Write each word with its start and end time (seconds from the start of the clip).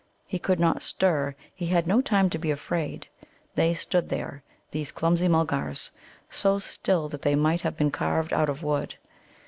He 0.25 0.39
could 0.39 0.59
not 0.59 0.81
stir. 0.81 1.35
He 1.53 1.67
had 1.67 1.85
no 1.85 2.01
time 2.01 2.31
to 2.31 2.39
be 2.39 2.49
afraid. 2.49 3.07
They 3.53 3.75
stood 3.75 4.09
there, 4.09 4.41
these 4.71 4.91
clumsy 4.91 5.27
Mulgars, 5.27 5.91
so 6.27 6.57
still 6.57 7.07
that 7.09 7.21
they 7.21 7.35
might 7.35 7.61
have 7.61 7.77
been 7.77 7.91
carved 7.91 8.33
out 8.33 8.49
of 8.49 8.63
wood. 8.63 8.95